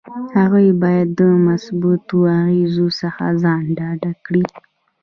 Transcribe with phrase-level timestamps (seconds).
[0.37, 4.45] هغوی باید د مثبتو اغیزو څخه ځان ډاډه کړي.